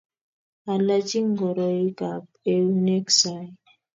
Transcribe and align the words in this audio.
Alachi 0.71 1.19
ngoroikab 1.31 2.25
eunek 2.51 3.05
sai 3.19 3.47